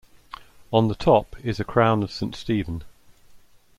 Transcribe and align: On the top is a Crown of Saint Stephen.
On 0.73 0.87
the 0.87 0.95
top 0.95 1.35
is 1.43 1.59
a 1.59 1.63
Crown 1.63 2.01
of 2.01 2.11
Saint 2.11 2.35
Stephen. 2.35 2.81